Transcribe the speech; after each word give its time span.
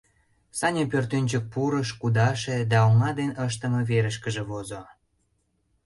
Саня 0.59 0.83
пӧртӧнчык 0.91 1.45
пурыш, 1.53 1.89
кудаше 2.01 2.55
да 2.71 2.77
оҥа 2.89 3.11
ден 3.19 3.31
ыштыме 3.45 3.81
верышкыже 3.89 4.43
возо. 4.49 4.81